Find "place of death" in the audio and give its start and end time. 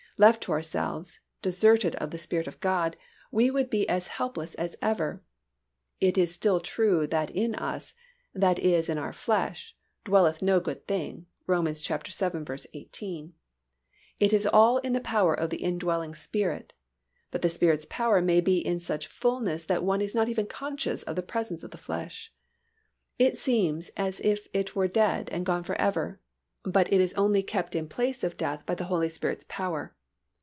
27.89-28.63